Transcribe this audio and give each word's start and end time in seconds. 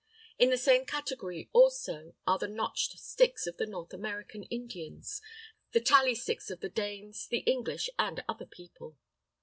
In 0.39 0.49
the 0.49 0.57
same 0.57 0.87
category 0.87 1.47
also 1.53 2.15
are 2.25 2.39
the 2.39 2.47
notched 2.47 2.97
sticks 2.97 3.45
of 3.45 3.57
the 3.57 3.67
North 3.67 3.93
American 3.93 4.41
Indians, 4.45 5.21
the 5.73 5.79
tally 5.79 6.15
sticks 6.15 6.49
of 6.49 6.59
the 6.59 6.69
Danes, 6.69 7.27
the 7.27 7.41
English 7.41 7.87
and 7.99 8.23
other 8.27 8.47
people. 8.47 8.97